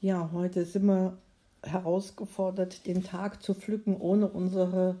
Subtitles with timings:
[0.00, 1.16] Ja, heute sind wir
[1.62, 4.96] herausgefordert, den Tag zu pflücken ohne unsere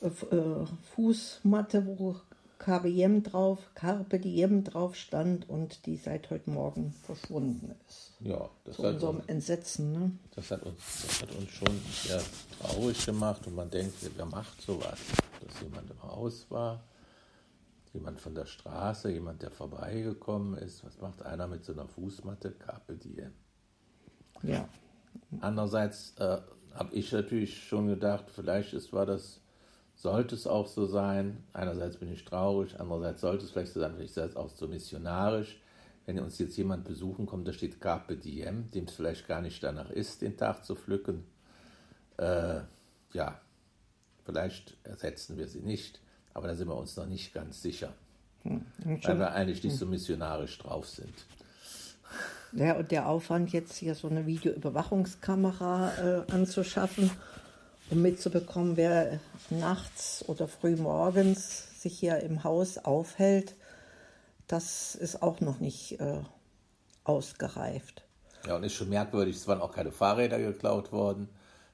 [0.00, 2.16] äh, äh Fußmatte, wo
[2.58, 8.12] KBM drauf, Carpe Diem drauf stand und die seit heute Morgen verschwunden ist.
[8.20, 9.92] Ja, das Zu hat unserem uns, Entsetzen.
[9.92, 10.10] Ne?
[10.34, 10.76] das hat uns,
[11.06, 12.20] das hat uns schon sehr
[12.60, 14.98] traurig gemacht und man denkt, wer macht sowas?
[15.40, 16.82] Dass jemand im Haus war,
[17.92, 20.84] jemand von der Straße, jemand, der vorbeigekommen ist.
[20.84, 22.50] Was macht einer mit so einer Fußmatte?
[22.50, 23.32] Carpe Diem.
[24.42, 24.68] Ja,
[25.40, 26.38] Andererseits äh,
[26.74, 29.40] habe ich natürlich schon gedacht, vielleicht ist, war das,
[29.94, 31.44] sollte es auch so sein.
[31.52, 34.68] Einerseits bin ich traurig, andererseits sollte es vielleicht so sein, vielleicht ist es auch so
[34.68, 35.60] missionarisch.
[36.06, 39.62] Wenn uns jetzt jemand besuchen kommt, da steht Carpe Diem, dem es vielleicht gar nicht
[39.62, 41.24] danach ist, den Tag zu pflücken.
[42.16, 42.60] Äh,
[43.12, 43.40] ja,
[44.24, 46.00] vielleicht ersetzen wir sie nicht,
[46.32, 47.92] aber da sind wir uns noch nicht ganz sicher,
[48.44, 51.12] und weil wir eigentlich nicht so missionarisch drauf sind.
[52.52, 57.10] Ja, und der Aufwand, jetzt hier so eine Videoüberwachungskamera äh, anzuschaffen,
[57.90, 63.54] um mitzubekommen, wer nachts oder früh morgens sich hier im Haus aufhält,
[64.46, 66.20] das ist auch noch nicht äh,
[67.04, 68.04] ausgereift.
[68.46, 71.28] Ja, und ist schon merkwürdig, es waren auch keine Fahrräder geklaut worden,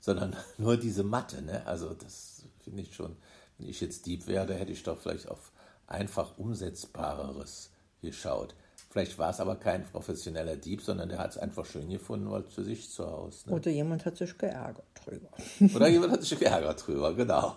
[0.00, 1.42] sondern nur diese Matte.
[1.42, 1.66] Ne?
[1.66, 3.16] Also das finde ich schon,
[3.58, 5.52] wenn ich jetzt Dieb wäre, hätte ich doch vielleicht auf
[5.86, 8.54] einfach umsetzbareres geschaut.
[8.90, 12.42] Vielleicht war es aber kein professioneller Dieb, sondern der hat es einfach schön gefunden, weil
[12.42, 13.48] für sich zu Hause.
[13.48, 13.54] Ne?
[13.54, 15.28] Oder jemand hat sich geärgert drüber.
[15.76, 17.54] Oder jemand hat sich geärgert drüber, genau.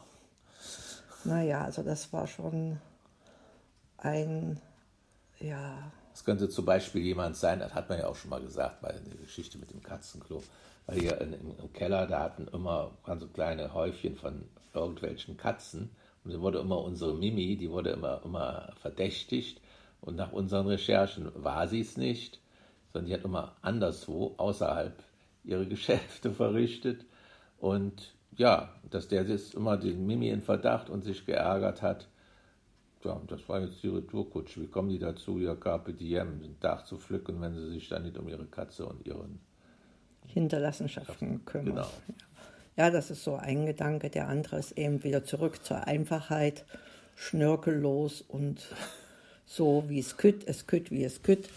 [1.23, 2.79] Naja, also das war schon
[3.97, 4.61] ein,
[5.39, 8.81] ja, Es könnte zum Beispiel jemand sein, das hat man ja auch schon mal gesagt
[8.81, 10.43] bei der Geschichte mit dem Katzenklo,
[10.85, 14.43] weil hier in, im, Keller, da hatten immer ganz so kleine Häufchen von
[14.75, 15.89] irgendwelchen Katzen
[16.23, 19.62] und da wurde immer unsere Mimi, die wurde immer, immer verdächtigt
[20.03, 22.39] und nach unseren Recherchen war sie es nicht,
[22.91, 24.93] sondern die hat immer anderswo außerhalb
[25.43, 27.05] ihre Geschäfte verrichtet
[27.57, 32.07] und ja, dass der jetzt immer den Mimi in Verdacht und sich geärgert hat,
[33.03, 34.61] ja, das war jetzt die Retourkutsche.
[34.61, 38.03] Wie kommen die dazu, ihr Carpe Diem, den Tag zu pflücken, wenn sie sich dann
[38.03, 39.39] nicht um ihre Katze und ihren.
[40.27, 41.75] Hinterlassenschaften kümmern.
[41.75, 41.87] Genau.
[42.77, 44.09] Ja, das ist so ein Gedanke.
[44.09, 46.65] Der andere ist eben wieder zurück zur Einfachheit,
[47.15, 48.65] schnörkellos und
[49.45, 51.49] so wie es kütt, es kütt, wie es kütt.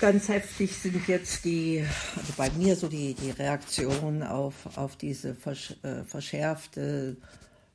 [0.00, 1.84] Ganz heftig sind jetzt die,
[2.16, 7.16] also bei mir so die, die Reaktionen auf, auf diese versch, äh, verschärfte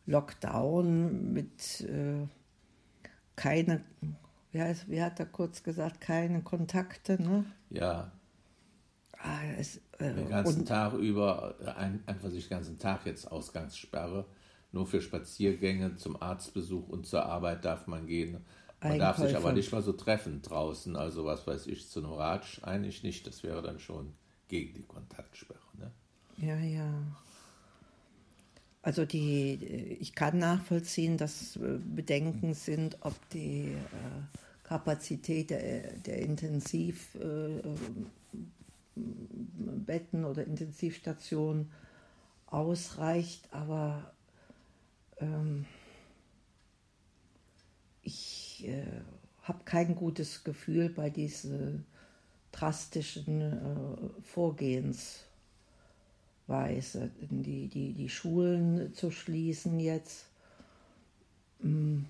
[0.06, 2.28] Lockdown mit äh,
[3.36, 3.82] keine,
[4.52, 7.46] wie, heißt, wie hat er kurz gesagt, keine Kontakte, ne?
[7.70, 8.12] Ja,
[9.26, 13.32] Ah, es, äh, den ganzen und, Tag über, ein, einfach sich den ganzen Tag jetzt
[13.32, 14.26] Ausgangssperre.
[14.72, 18.46] Nur für Spaziergänge, zum Arztbesuch und zur Arbeit darf man gehen.
[18.82, 22.14] Man darf sich aber nicht mal so treffen draußen, also was weiß ich, zu einem
[22.14, 23.26] Ratsch eigentlich nicht.
[23.26, 24.14] Das wäre dann schon
[24.48, 25.60] gegen die Kontaktsperre.
[25.80, 25.92] Ne?
[26.38, 26.94] Ja, ja.
[28.82, 29.56] Also die,
[30.00, 37.76] ich kann nachvollziehen, dass äh, Bedenken sind, ob die äh, Kapazität der, der Intensivbetten
[40.26, 41.72] oder Intensivstationen
[42.46, 44.12] ausreicht, aber
[45.20, 45.66] ähm,
[48.04, 48.86] ich äh,
[49.44, 51.86] habe kein gutes Gefühl bei diesen
[52.52, 55.26] drastischen äh, Vorgehensweise,
[57.30, 60.26] die, die, die Schulen zu schließen jetzt.
[61.60, 62.04] Mm.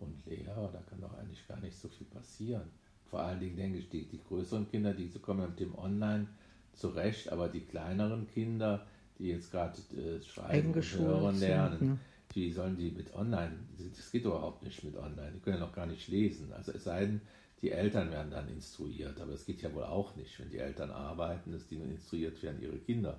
[0.00, 2.68] und Lehrer, da kann doch eigentlich gar nicht so viel passieren.
[3.10, 6.26] Vor allen Dingen denke ich, die, die größeren Kinder, die kommen ja mit dem Online
[6.72, 8.86] zurecht, aber die kleineren Kinder,
[9.18, 11.98] die jetzt gerade äh, schreiben und hören sind, lernen, ne?
[12.36, 13.56] Wie sollen die mit Online,
[13.96, 16.52] das geht überhaupt nicht mit Online, die können ja noch gar nicht lesen.
[16.52, 17.20] Also es sei denn,
[17.62, 20.90] die Eltern werden dann instruiert, aber es geht ja wohl auch nicht, wenn die Eltern
[20.90, 23.18] arbeiten, dass die nun instruiert werden, ihre Kinder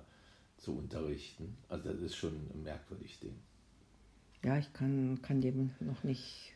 [0.56, 1.56] zu unterrichten.
[1.68, 3.36] Also das ist schon ein merkwürdig Ding.
[4.44, 6.54] Ja, ich kann, kann dem noch nicht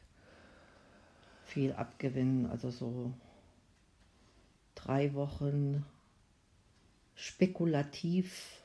[1.45, 2.47] viel abgewinnen.
[2.47, 3.13] Also so
[4.77, 5.85] drei Wochen
[7.17, 8.62] spekulativ,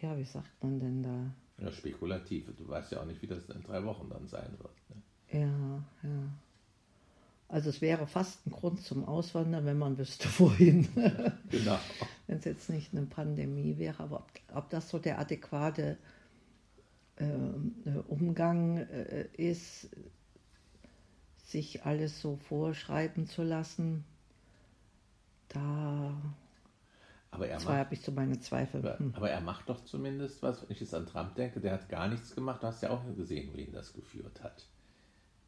[0.00, 1.64] ja, wie sagt man denn da?
[1.64, 2.46] Ja, spekulativ.
[2.56, 4.74] Du weißt ja auch nicht, wie das in drei Wochen dann sein wird.
[4.88, 5.40] Ne?
[5.40, 6.30] Ja, ja.
[7.48, 10.88] Also es wäre fast ein Grund zum Auswandern, wenn man wüsste, wohin.
[11.50, 11.78] Genau.
[12.26, 15.98] wenn es jetzt nicht eine Pandemie wäre, aber ob, ob das so der adäquate
[17.16, 19.90] äh, Umgang äh, ist,
[21.44, 24.04] sich alles so vorschreiben zu lassen,
[25.48, 26.14] da
[27.30, 28.80] aber er Zwar habe ich so meine Zweifel.
[28.80, 29.14] Aber, Hm.
[29.14, 32.08] aber er macht doch zumindest was, wenn ich jetzt an Trump denke, der hat gar
[32.08, 32.62] nichts gemacht.
[32.62, 34.66] Du hast ja auch gesehen, wen das geführt hat.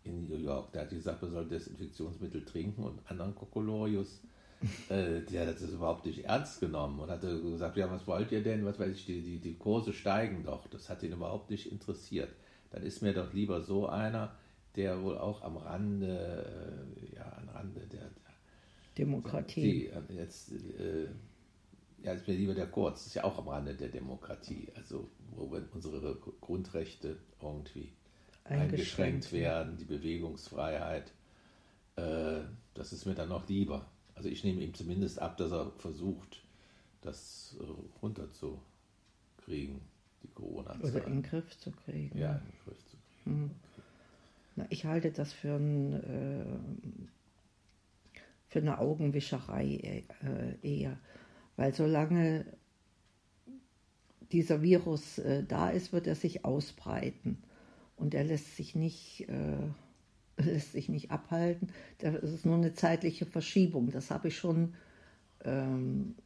[0.04, 0.72] In New York.
[0.72, 4.20] Der hat gesagt, man soll Desinfektionsmittel trinken und anderen Kokolorius.
[4.88, 8.42] äh, der hat das überhaupt nicht ernst genommen und hat gesagt, ja, was wollt ihr
[8.44, 8.64] denn?
[8.64, 10.68] Was weiß ich, die, die, die Kurse steigen doch.
[10.68, 12.30] Das hat ihn überhaupt nicht interessiert.
[12.70, 14.36] Dann ist mir doch lieber so einer,
[14.76, 18.08] der wohl auch am Rande, äh, ja, am Rande der,
[18.96, 19.62] Demokratie.
[19.62, 21.08] die, äh, jetzt, äh,
[22.02, 25.08] ja, ist mir lieber der Kurz, das ist ja auch am Rande der Demokratie, also
[25.30, 27.92] wo unsere Grundrechte irgendwie
[28.44, 31.12] eingeschränkt, Eingeschränkt, werden, die Bewegungsfreiheit,
[31.96, 32.40] äh,
[32.74, 33.86] das ist mir dann noch lieber.
[34.14, 36.42] Also ich nehme ihm zumindest ab, dass er versucht,
[37.02, 37.64] das äh,
[38.02, 39.80] runterzukriegen,
[40.22, 40.28] die
[40.84, 42.16] Oder in den Griff zu kriegen.
[42.18, 43.50] Ja, in den Griff zu kriegen.
[44.56, 46.44] Na, ich halte das für, ein, äh,
[48.48, 50.98] für eine Augenwischerei äh, eher.
[51.62, 52.44] Weil solange
[54.32, 57.40] dieser Virus äh, da ist, wird er sich ausbreiten.
[57.94, 59.68] Und er lässt sich nicht, äh,
[60.42, 61.68] lässt sich nicht abhalten.
[61.98, 63.92] Das ist nur eine zeitliche Verschiebung.
[63.92, 64.74] Das habe ich schon
[65.44, 66.16] ähm,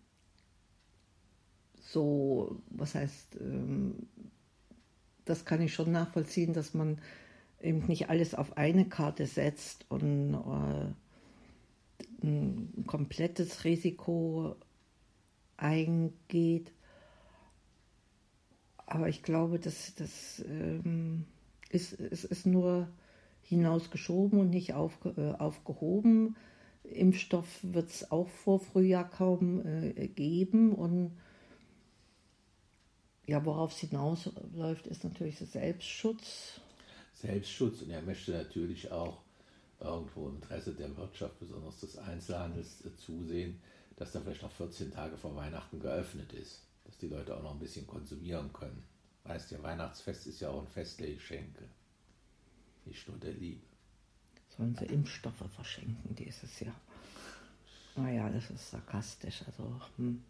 [1.83, 4.07] so, was heißt, ähm,
[5.27, 6.99] das kann ich schon nachvollziehen, dass man
[7.61, 10.95] eben nicht alles auf eine Karte setzt und äh,
[12.23, 14.57] ein komplettes Risiko
[15.57, 16.73] eingeht.
[18.87, 21.25] Aber ich glaube, das, das ähm,
[21.71, 22.89] ist, es ist nur
[23.43, 26.37] hinausgeschoben und nicht aufge, äh, aufgehoben.
[26.85, 30.73] Impfstoff wird es auch vor Frühjahr kaum äh, geben.
[30.73, 31.17] Und
[33.27, 36.61] ja, worauf es hinausläuft, ist natürlich der Selbstschutz.
[37.15, 39.23] Selbstschutz und er möchte natürlich auch
[39.81, 43.61] irgendwo im Interesse der Wirtschaft, besonders des Einzelhandels, äh, zusehen,
[43.97, 47.53] dass da vielleicht noch 14 Tage vor Weihnachten geöffnet ist, dass die Leute auch noch
[47.53, 48.83] ein bisschen konsumieren können.
[49.25, 51.65] Weißt ja, Weihnachtsfest ist ja auch ein Fest der Geschenke,
[52.85, 53.63] nicht nur der Liebe.
[54.57, 56.81] Sollen sie Impfstoffe verschenken dieses Jahr?
[57.97, 59.43] Naja, das ist sarkastisch.
[59.47, 60.23] Also, hm.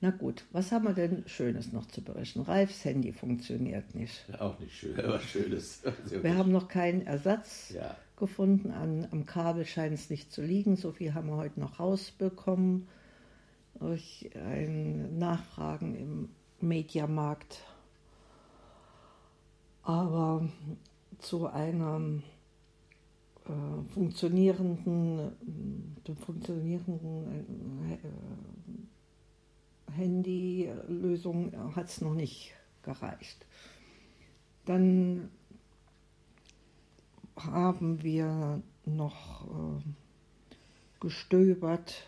[0.00, 2.40] Na gut, was haben wir denn Schönes noch zu berichten?
[2.40, 4.24] Ralfs Handy funktioniert nicht.
[4.38, 5.82] Auch nicht schön, aber schönes.
[6.10, 8.70] Wir haben noch keinen Ersatz ja, gefunden.
[8.70, 10.76] An, am Kabel scheint es nicht zu liegen.
[10.76, 12.88] So viel haben wir heute noch rausbekommen
[13.80, 16.28] durch ein Nachfragen im
[16.60, 17.64] Mediamarkt.
[19.82, 20.48] Aber
[21.18, 22.22] zu einem
[23.46, 25.32] äh, funktionierenden,
[26.04, 27.98] äh, funktionierenden äh,
[29.96, 32.52] Handylösung hat es noch nicht
[32.82, 33.46] gereicht.
[34.66, 35.30] Dann
[37.36, 39.82] haben wir noch äh,
[41.00, 42.06] gestöbert,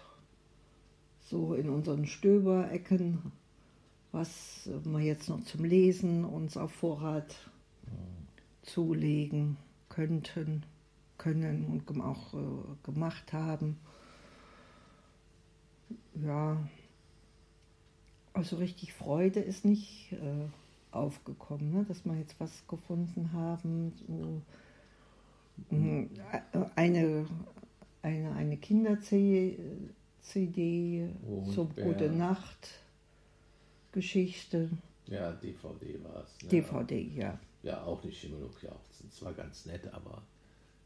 [1.33, 3.33] so in unseren Stöberecken,
[4.13, 7.35] was wir jetzt noch zum Lesen uns auf Vorrat
[8.61, 9.57] zulegen
[9.89, 10.65] könnten,
[11.17, 12.39] können und auch äh,
[12.83, 13.79] gemacht haben.
[16.23, 16.59] Ja,
[18.35, 20.49] also richtig Freude ist nicht äh,
[20.91, 21.85] aufgekommen, ne?
[21.89, 23.95] dass wir jetzt was gefunden haben.
[24.07, 24.43] So,
[25.75, 26.09] mh,
[26.77, 27.27] eine,
[28.03, 28.33] eine,
[30.35, 31.11] eine Kinder-CD
[31.53, 31.85] so Mondbär.
[31.85, 32.69] Gute Nacht
[33.93, 34.71] Geschichte,
[35.07, 36.43] ja, DVD war es.
[36.43, 36.49] Ne?
[36.49, 37.39] DVD, ja.
[37.63, 39.13] Ja, auch nicht himmelhochjauchzend.
[39.13, 40.23] Zwar ganz nett, aber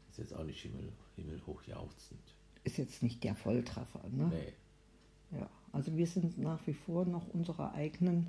[0.09, 2.19] ist jetzt auch nicht himmel, himmelhochjauchzend.
[2.63, 4.31] Ist jetzt nicht der Volltreffer, ne?
[4.33, 5.37] Nee.
[5.39, 8.27] Ja, also wir sind nach wie vor noch unsere eigenen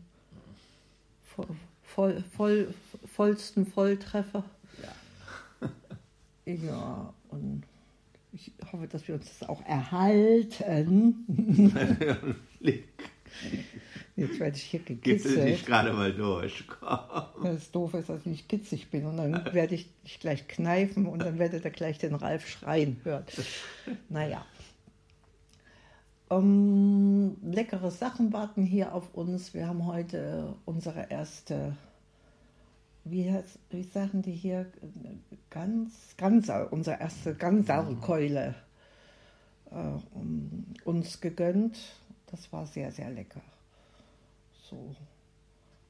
[1.24, 1.48] voll,
[1.82, 2.74] voll, voll,
[3.06, 4.44] vollsten Volltreffer.
[4.82, 6.54] Ja.
[6.54, 7.64] Ja, und
[8.38, 11.24] ich hoffe, dass wir uns das auch erhalten.
[14.16, 15.44] Jetzt werde ich hier gekitzelt.
[15.44, 16.64] nicht gerade mal durch.
[17.42, 19.06] Das doof ist, dass ich nicht kitzig bin.
[19.06, 23.00] Und dann werde ich dich gleich kneifen und dann werdet ihr gleich den Ralf schreien
[23.04, 23.24] hören.
[24.08, 24.44] Naja.
[26.30, 29.54] Ähm, leckere Sachen warten hier auf uns.
[29.54, 31.76] Wir haben heute unsere erste,
[33.10, 33.34] wie,
[33.70, 34.66] wie sagen die hier,
[35.50, 38.54] ganz, Ganser, unsere erste Ganserkeule
[39.70, 39.74] äh,
[40.14, 41.78] um, uns gegönnt.
[42.30, 43.40] Das war sehr, sehr lecker.
[44.70, 44.94] So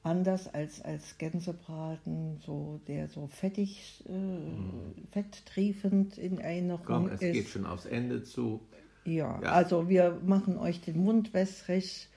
[0.03, 7.33] anders als, als Gänsebraten, so der so fettig, äh, fetttriefend in Erinnerung Komm, es ist.
[7.33, 8.61] geht schon aufs Ende zu.
[9.05, 9.51] Ja, Ja.
[9.51, 12.08] also wir machen euch den Mund wässrig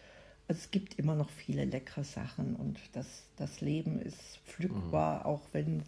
[0.53, 3.07] Also es gibt immer noch viele leckere Sachen und das,
[3.37, 5.25] das Leben ist pflückbar, mhm.
[5.25, 5.83] auch wenn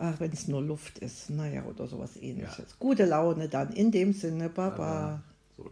[0.00, 2.56] ach, wenn es nur Luft ist, naja, oder sowas ähnliches.
[2.56, 2.76] Ja.
[2.78, 4.70] Gute Laune dann, in dem Sinne, Baba.
[4.70, 5.22] Baba.